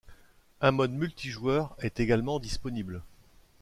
Un 0.61 0.71
mode 0.71 0.93
multijoueur 0.93 1.75
est 1.77 1.99
également 1.99 2.39
disponible. 2.39 3.03